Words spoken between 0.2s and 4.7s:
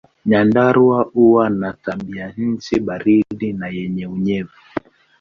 Nyandarua huwa na tabianchi baridi na yenye unyevu.